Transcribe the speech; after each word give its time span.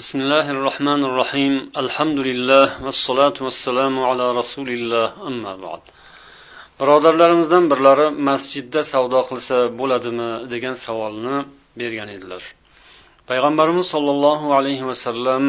بسم 0.00 0.18
الله 0.24 0.46
الرحمن 0.56 1.00
الرحيم 1.08 1.54
الحمد 1.84 2.18
لله 2.28 2.66
والصلاة 2.84 3.38
والسلام 3.46 3.94
على 4.10 4.26
رسول 4.40 4.68
الله 4.78 5.06
أما 5.30 5.52
بعد 5.66 5.82
birodarlarimizdan 6.80 7.64
birlari 7.70 8.06
masjidda 8.28 8.80
savdo 8.92 9.20
qilsa 9.30 9.56
bo'ladimi 9.80 10.30
degan 10.52 10.74
savolni 10.86 11.36
bergan 11.80 12.08
edilar 12.16 12.42
payg'ambarimiz 13.30 13.86
sollallohu 13.94 14.46
alayhi 14.58 14.84
vasallam 14.90 15.44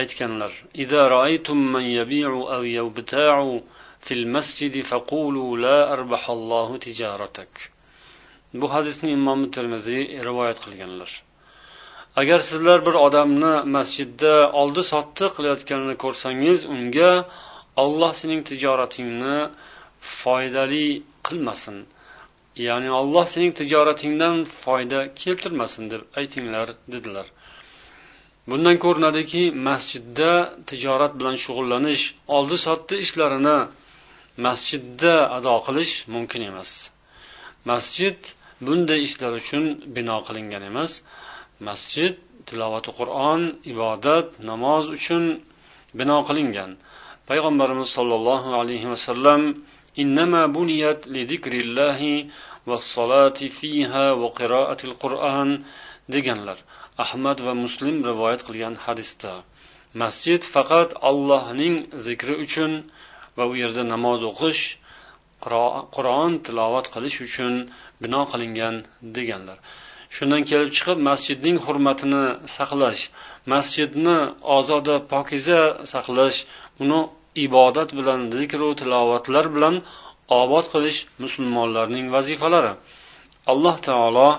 aytganlar 0.00 0.52
إذا 0.84 1.02
رأيتم 1.16 1.58
من 1.74 1.84
يبيع 2.00 2.30
أو 2.56 2.62
يبتاع 2.78 3.36
في 4.06 4.12
المسجد 4.20 4.74
فقولوا 4.90 5.50
لا 5.64 5.78
أربح 5.94 6.22
الله 6.36 6.68
تجارتك 6.86 7.54
bu 8.60 8.66
hadisni 8.74 9.10
imom 9.18 9.40
termiziy 9.56 10.02
rivoyat 10.28 10.58
qilganlar 10.64 11.10
Agar 12.15 12.39
sizlar 12.49 12.79
bir 12.87 12.95
odamni 13.05 13.53
masjidda 13.77 14.33
oldi 14.61 14.81
sotdi 14.91 15.25
qilayotganini 15.35 15.95
ko'rsangiz 16.03 16.59
unga 16.75 17.11
olloh 17.83 18.13
sening 18.21 18.41
tijoratingni 18.49 19.37
foydali 20.19 20.87
qilmasin. 21.27 21.77
Ya'ni 22.67 22.89
olloh 22.99 23.25
sening 23.33 23.53
tijoratingdan 23.59 24.37
foyda 24.63 24.99
keltirmasin 25.21 25.83
deb 25.91 26.01
aytinglar 26.19 26.67
dedilar. 26.93 27.27
Bundan 28.49 28.77
ko'rinadiki 28.83 29.43
masjidda 29.67 30.31
tijorat 30.69 31.13
bilan 31.19 31.35
shug'ullanish 31.43 32.03
oldi 32.37 32.57
sotdi 32.65 32.95
ishlarini 33.05 33.57
masjidda 34.45 35.13
ado 35.37 35.55
qilish 35.67 35.93
mumkin 36.13 36.41
emas. 36.51 36.71
Masjid 37.71 38.19
bunday 38.65 38.99
ishlar 39.07 39.31
uchun 39.41 39.63
bino 39.95 40.17
qilingan 40.27 40.63
emas. 40.71 40.91
masjid 41.68 42.12
tilovati 42.48 42.90
qur'on 42.98 43.40
ibodat 43.72 44.26
namoz 44.50 44.84
uchun 44.96 45.24
bino 45.98 46.16
qilingan 46.28 46.70
payg'ambarimiz 47.28 47.88
sollallohu 47.96 48.48
alayhi 48.60 48.86
vasallam 48.94 49.42
إنما 50.04 50.42
بنيت 50.56 51.00
لذكر 51.16 51.52
الله 51.64 52.00
والصلاة 52.68 53.40
فيها 53.60 54.04
وقراءة 54.22 54.80
القرآن 54.88 55.50
deganlar 56.14 56.58
ahmad 57.04 57.38
va 57.46 57.52
muslim 57.64 57.96
rivoyat 58.10 58.40
qilgan 58.46 58.74
hadisda 58.84 59.32
masjid 60.02 60.42
faqat 60.54 60.90
allohning 61.10 61.74
zikri 62.06 62.34
uchun 62.44 62.72
va 63.36 63.44
u 63.50 63.52
yerda 63.62 63.82
namoz 63.94 64.20
o'qish 64.30 64.62
qur'on 65.96 66.32
tilovat 66.46 66.86
qilish 66.94 67.18
uchun 67.26 67.52
bino 68.02 68.20
qilingan 68.32 68.74
deganlar 69.16 69.58
Shundan 70.15 70.41
kelib 70.49 70.69
chiqib 70.77 70.97
masjidning 71.09 71.57
hurmatini 71.65 72.23
saqlash 72.55 73.01
masjidni 73.53 74.17
ozoda 74.57 74.95
pokiza 75.13 75.61
saqlash 75.93 76.37
uni 76.83 76.99
ibodat 77.45 77.89
bilan 77.97 78.19
zikru 78.37 78.69
tilovatlar 78.79 79.45
bilan 79.55 79.75
obod 80.41 80.65
qilish 80.73 80.99
musulmonlarning 81.23 82.05
vazifalari. 82.15 82.73
Alloh 83.51 83.75
taolo 83.87 84.29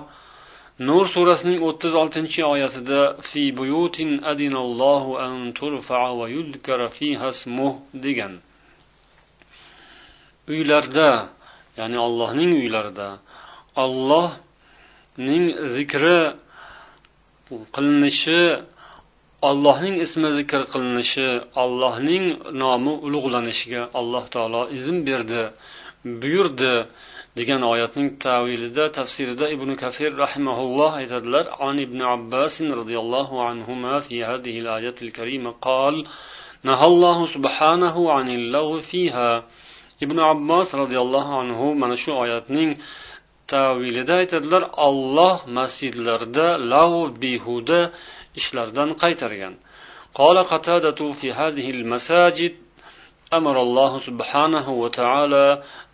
nur 0.89 1.05
surasining 1.15 1.61
o'ttiz 1.69 1.93
oltinchi 2.03 2.41
oyatida 2.55 3.01
fi 3.29 3.43
buyutin 3.59 4.11
adinallohu 4.33 5.13
an 5.27 5.35
turfa 5.59 6.03
va 6.19 6.27
yudkara 6.37 6.89
fiha 6.97 7.29
smuh 7.43 7.75
degan. 8.05 8.33
Uylarda 10.53 11.09
ya'ni 11.79 11.99
allohning 12.07 12.51
uylarida 12.61 13.09
ollohning 15.18 15.46
zikri 15.76 16.20
qilinishi 17.76 18.42
allohning 19.50 19.96
ismi 20.06 20.30
zikr 20.40 20.62
qilinishi 20.74 21.28
allohning 21.64 22.26
nomi 22.62 22.94
ulug'lanishiga 23.08 23.82
alloh 24.00 24.24
taolo 24.36 24.62
izn 24.80 24.98
berdi 25.08 25.44
buyurdi 26.22 26.76
degan 27.38 27.62
oyatning 27.74 28.08
tavilida 28.26 28.86
tafsirida 28.98 29.46
ibn 29.56 29.70
kafir 29.84 30.12
rahimaulloh 30.24 30.92
aytadilar 31.02 31.46
an 31.68 31.76
ibn 31.86 32.00
abbas 32.16 32.54
roziyallohu 32.80 33.36
anhuma 33.50 33.94
fi 34.08 34.16
هذه 34.30 34.56
الآية 34.64 34.98
الكريمة 35.06 35.52
قال 35.68 35.96
نهى 36.70 36.86
الله 36.92 37.18
سبحانه 37.36 37.96
عن 38.16 38.28
اللغو 38.38 38.76
فيها 38.90 39.30
ibn 40.06 40.18
abbos 40.32 40.70
roziyallohu 40.82 41.32
anhu 41.42 41.66
mana 41.82 41.96
shu 42.04 42.12
oyatning 42.24 42.78
tavilida 43.54 44.14
aytadilar 44.22 44.64
olloh 44.88 45.38
masjidlarda 45.58 46.48
lag 46.74 46.94
behuda 47.24 47.80
ishlardan 48.40 48.90
qaytargan 49.04 49.56
قال 50.22 50.38
قتادة 50.54 51.00
في 51.20 51.28
هذه 51.40 51.68
المساجد 51.78 52.54
أمر 53.34 53.56
الله 53.62 53.92
سبحانه 54.08 54.68
وتعالى 54.84 55.48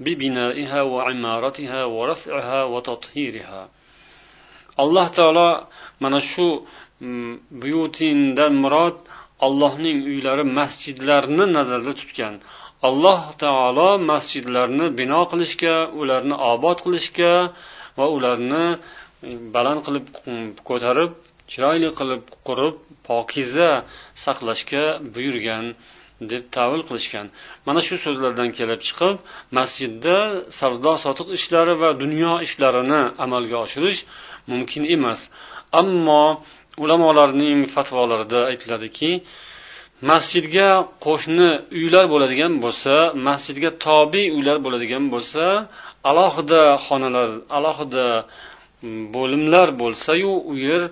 ببنائها 0.05 0.81
وعمارتها 0.81 1.81
ورفعها 1.95 2.59
وتطهيرها 2.73 3.61
alloh 4.83 5.07
taolo 5.17 5.49
mana 6.03 6.19
shu 6.31 6.47
buyutindan 7.61 8.53
murod 8.63 8.95
allohning 9.45 9.97
uylari 10.11 10.43
masjidlarni 10.59 11.45
nazarda 11.57 11.93
tutgan 12.01 12.33
alloh 12.82 13.20
taolo 13.42 13.88
masjidlarni 14.10 14.86
bino 15.00 15.20
qilishga 15.30 15.74
ularni 16.00 16.34
obod 16.52 16.78
qilishga 16.84 17.32
va 17.98 18.06
ularni 18.16 18.64
e, 18.74 18.78
baland 19.54 19.80
qilib 19.86 20.06
mm, 20.28 20.48
ko'tarib 20.68 21.10
chiroyli 21.50 21.88
qilib 21.98 22.22
qurib 22.46 22.74
pokiza 23.08 23.70
saqlashga 24.24 24.84
buyurgan 25.14 25.64
deb 26.30 26.42
tavil 26.56 26.82
qilishgan. 26.88 27.26
Mana 27.66 27.80
shu 27.86 27.94
so'zlardan 28.04 28.48
kelib 28.58 28.80
chiqib 28.88 29.16
masjidda 29.58 30.16
savdo 30.60 30.92
sotiq 31.04 31.28
ishlari 31.38 31.74
va 31.82 31.90
dunyo 32.02 32.32
ishlarini 32.46 33.02
amalga 33.24 33.56
oshirish 33.64 34.00
mumkin 34.50 34.82
emas. 34.96 35.20
Ammo 35.80 36.24
ulamolarning 36.84 37.60
fatvolarida 37.74 38.40
aytiladiki 38.50 39.10
masjidga 40.10 40.68
qo'shni 41.04 41.48
uylar 41.78 42.04
bo'ladigan 42.12 42.52
bo'lsa 42.64 42.94
masjidga 43.28 43.70
tobe 43.84 44.22
uylar 44.36 44.56
bo'ladigan 44.64 45.04
bo'lsa 45.14 45.44
alohida 46.10 46.62
xonalar 46.86 47.28
alohida 47.58 48.06
bo'limlar 49.14 49.68
bo'lsayu 49.82 50.32
u 50.50 50.54
yer 50.66 50.82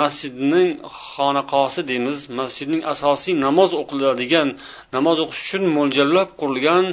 masjidning 0.00 0.70
xonaqosi 1.12 1.80
deymiz 1.90 2.18
masjidning 2.40 2.82
asosiy 2.94 3.34
namoz 3.46 3.70
o'qiladigan 3.82 4.48
namoz 4.96 5.16
o'qish 5.24 5.42
uchun 5.46 5.64
mo'ljallab 5.76 6.28
qurilgan 6.40 6.84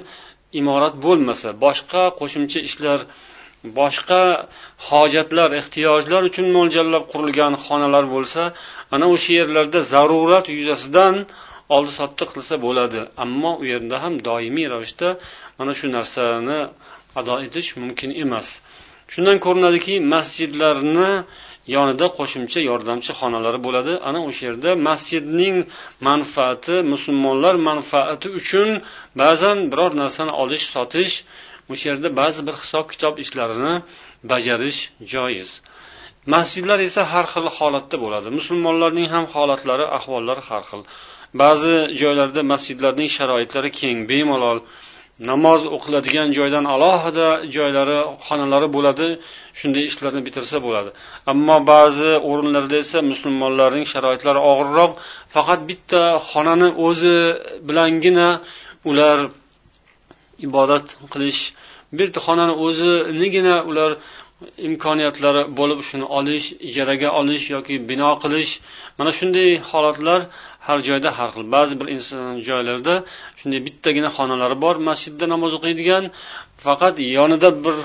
imorat 0.60 0.96
bo'lmasa 1.06 1.48
boshqa 1.64 2.04
qo'shimcha 2.20 2.60
ishlar 2.70 3.00
boshqa 3.80 4.22
hojatlar 4.90 5.50
ehtiyojlar 5.60 6.22
uchun 6.30 6.48
mo'ljallab 6.58 7.04
qurilgan 7.12 7.54
xonalar 7.66 8.06
bo'lsa 8.16 8.42
ana 8.96 9.06
o'sha 9.14 9.32
yerlarda 9.40 9.80
zarurat 9.94 10.46
yuzasidan 10.58 11.16
oldi 11.76 11.92
sotdi 12.00 12.24
qilsa 12.32 12.56
bo'ladi. 12.66 13.00
Ammo 13.24 13.52
u 13.62 13.64
yerda 13.72 13.96
ham 14.04 14.14
doimiy 14.28 14.68
ravishda 14.74 15.10
mana 15.60 15.72
shu 15.80 15.86
narsani 15.98 16.60
ado 17.20 17.36
etish 17.46 17.70
mumkin 17.82 18.10
emas. 18.24 18.48
Shundan 19.14 19.38
ko'rinadiki 19.46 19.94
masjidlarni 20.14 21.12
yonida 21.76 22.08
qo'shimcha 22.18 22.60
yordamchi 22.70 23.12
xonalari 23.20 23.60
bo'ladi. 23.66 23.94
Ana 24.08 24.20
o'sha 24.30 24.44
yerda 24.50 24.72
masjidning 24.88 25.56
manfaati 26.08 26.76
musulmonlar 26.92 27.56
manfaati 27.70 28.28
uchun 28.40 28.70
ba'zan 29.22 29.58
biror 29.72 29.92
narsani 30.02 30.32
olish 30.44 30.66
sotish 30.76 31.14
o'sha 31.76 31.86
yerda 31.92 32.10
ba'zi 32.22 32.42
bir 32.48 32.56
hisob 32.62 32.86
kitob 32.94 33.16
ishlarini 33.24 33.74
bajarish 34.32 34.80
joiz. 35.14 35.50
Masjidlar 36.36 36.80
esa 36.88 37.02
har 37.12 37.26
xil 37.34 37.46
holatda 37.58 37.98
bo'ladi. 38.04 38.28
Musulmonlarning 38.40 39.08
ham 39.14 39.26
holatlari 39.34 39.86
ahvollari 39.98 40.44
har 40.50 40.64
xil. 40.70 40.82
Ba'zi 41.42 41.76
joylarda 42.02 42.42
masjidlarning 42.54 43.10
sharoitlari 43.18 43.70
keng 43.80 43.98
bemalol. 44.12 44.60
Namoz 45.30 45.62
o'qiladigan 45.76 46.30
joydan 46.38 46.66
alohida 46.74 47.28
joylari 47.56 47.98
xonalari 48.26 48.68
bo'ladi 48.76 49.08
shunday 49.60 49.84
ishlarni 49.90 50.22
bitirsa 50.28 50.58
bo'ladi. 50.66 50.90
Ammo 51.32 51.58
ba'zi 51.74 52.12
o'rinlarda 52.30 52.76
esa 52.84 53.00
musulmonlarning 53.12 53.86
sharoitlari 53.94 54.42
og'irroq. 54.52 54.92
Faqat 55.36 55.60
bitta 55.70 56.02
xonani 56.30 56.70
o'zi 56.88 57.18
bilangina 57.68 58.30
ular 58.90 59.18
ibodat 60.48 60.88
qilish 61.14 61.42
bitta 61.98 62.20
xonani 62.26 62.54
o'zinigina 62.66 63.56
ular 63.70 63.92
imkoniyatlari 64.68 65.42
bo'lib 65.60 65.80
shuni 65.90 66.06
olish 66.18 66.48
ijaraga 66.68 67.10
olish 67.20 67.46
yoki 67.56 67.76
bino 67.90 68.10
qilish 68.24 68.52
mana 68.98 69.12
shunday 69.20 69.50
holatlar 69.70 70.20
har 70.68 70.80
joyda 70.88 71.10
har 71.18 71.30
xil 71.36 71.46
ba'zi 71.56 71.74
bir 71.82 71.88
inson 71.96 72.34
joylarda 72.48 72.96
shunday 73.40 73.60
bittagina 73.68 74.10
xonalari 74.18 74.58
bor 74.64 74.76
masjidda 74.90 75.26
namoz 75.34 75.52
o'qiydigan 75.58 76.04
faqat 76.66 76.96
yonida 77.18 77.50
bir 77.66 77.76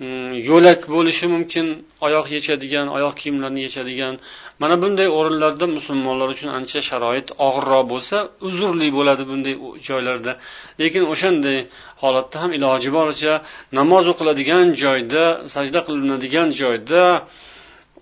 Hmm, 0.00 0.32
yo'lak 0.50 0.80
bo'lishi 0.94 1.26
mumkin 1.34 1.66
oyoq 2.06 2.26
yechadigan 2.36 2.86
oyoq 2.96 3.14
kiyimlarini 3.20 3.60
yechadigan. 3.66 4.14
Mana 4.62 4.76
bunday 4.82 5.08
o'rinlarda 5.18 5.66
musulmonlar 5.76 6.28
uchun 6.34 6.48
ancha 6.58 6.80
sharoit 6.88 7.28
og'irroq 7.46 7.84
bo'lsa 7.92 8.16
uzrli 8.48 8.88
bo'ladi 8.98 9.22
bunday 9.30 9.54
joylarda. 9.88 10.32
Lekin 10.80 11.02
o'shanday 11.12 11.58
holatda 12.02 12.36
ham 12.42 12.50
iloji 12.58 12.90
boricha 12.98 13.32
namoz 13.78 14.04
o'qiladigan 14.12 14.66
joyda 14.82 15.24
sajda 15.54 15.80
qilinadigan 15.86 16.48
joyda 16.60 17.02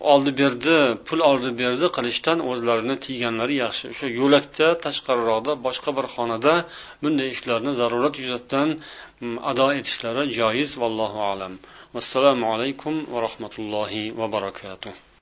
oldi 0.01 0.31
berdi 0.41 0.77
pul 1.09 1.21
oldi 1.31 1.51
berdi 1.61 1.87
qilishdan 1.97 2.39
o'zlarini 2.51 2.97
tiyganlari 3.07 3.55
yaxshi. 3.65 3.85
O'sha 3.95 4.09
yo'lakda 4.21 4.69
tashqariroqda 4.87 5.53
boshqa 5.67 5.91
bir 5.99 6.07
xonada 6.17 6.55
bunday 7.03 7.29
ishlarni 7.37 7.73
zarurat 7.81 8.15
yuzasidan 8.23 8.69
mm, 8.77 9.37
ado 9.51 9.67
etishlari 9.79 10.23
joiz 10.39 10.71
vallohu 10.83 11.21
alam. 11.33 11.53
Vassalomu 11.95 12.47
alaykum 12.55 12.95
va 13.13 13.19
rahmatullohi 13.27 14.05
va 14.19 14.27
barakatuh. 14.37 15.05